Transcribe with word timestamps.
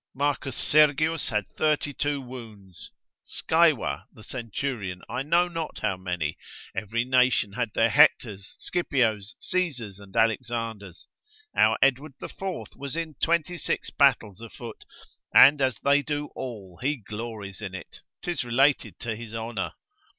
M. 0.19 0.35
Sergius 0.51 1.29
had 1.29 1.45
32 1.57 2.21
wounds; 2.21 2.89
Scaeva, 3.23 4.05
the 4.11 4.23
Centurion, 4.23 5.03
I 5.07 5.21
know 5.21 5.47
not 5.47 5.77
how 5.83 5.95
many; 5.95 6.39
every 6.73 7.05
nation 7.05 7.53
had 7.53 7.71
their 7.75 7.91
Hectors, 7.91 8.55
Scipios, 8.57 9.35
Caesars, 9.39 9.99
and 9.99 10.15
Alexanders! 10.15 11.07
Our 11.55 11.77
Edward 11.83 12.15
the 12.19 12.29
Fourth 12.29 12.75
was 12.75 12.95
in 12.95 13.13
26 13.21 13.91
battles 13.91 14.41
afoot: 14.41 14.85
and 15.35 15.61
as 15.61 15.77
they 15.83 16.01
do 16.01 16.29
all, 16.33 16.77
he 16.81 16.95
glories 16.97 17.61
in 17.61 17.75
it, 17.75 17.99
'tis 18.23 18.43
related 18.43 18.97
to 19.01 19.15
his 19.15 19.35
honour. 19.35 19.73